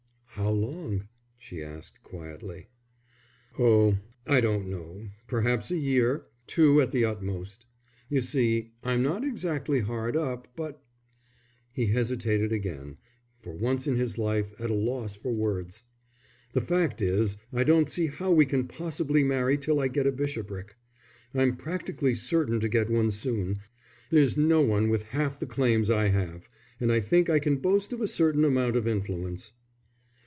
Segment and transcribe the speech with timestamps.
[0.35, 1.07] "How long?"
[1.37, 2.67] she asked quietly.
[3.59, 7.67] "Oh, I don't know perhaps a year, two at the utmost.
[8.09, 10.83] You see, I'm not exactly hard up, but"
[11.73, 12.97] He hesitated again,
[13.41, 15.83] for once in his life at a loss for words.
[16.53, 20.11] "The fact is I don't see how we can possibly marry till I get a
[20.11, 20.75] bishopric.
[21.35, 23.59] I'm practically certain to get one soon
[24.09, 26.49] there's no one with half the claims I have,
[26.79, 29.53] and I think I can boast of a certain amount of influence."